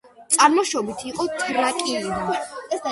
წარმოშობით 0.35 1.05
იყო 1.11 1.29
თრაკიიდან. 1.45 2.37